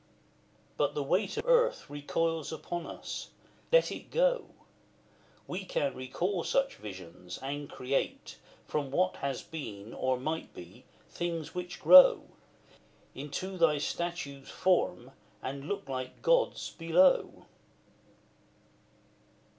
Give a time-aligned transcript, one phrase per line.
[0.77, 3.29] but the weight Of earth recoils upon us;
[3.71, 4.47] let it go!
[5.45, 11.53] We can recall such visions, and create From what has been, or might be, things
[11.53, 12.23] which grow,
[13.13, 15.11] Into thy statue's form,
[15.43, 17.45] and look like gods below.